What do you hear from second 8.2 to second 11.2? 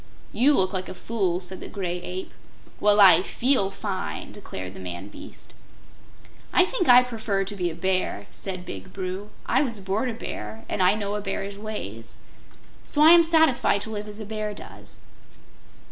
said Big Bru. "I was born a Bear, and I know